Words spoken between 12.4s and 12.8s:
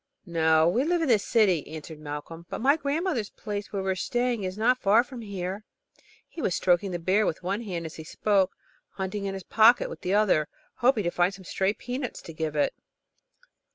it.